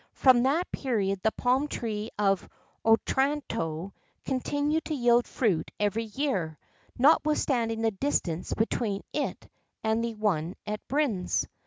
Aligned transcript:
From 0.13 0.41
that 0.41 0.71
period 0.71 1.21
the 1.21 1.31
palm 1.31 1.67
tree 1.67 2.09
of 2.17 2.49
Otranto 2.83 3.93
continued 4.25 4.83
to 4.85 4.95
yield 4.95 5.27
fruit 5.27 5.69
every 5.79 6.05
year, 6.05 6.57
notwithstanding 6.97 7.83
the 7.83 7.91
distance 7.91 8.51
between 8.51 9.03
it 9.13 9.47
and 9.83 10.03
the 10.03 10.15
one 10.15 10.55
at 10.65 10.79
Brindes. 10.87 11.45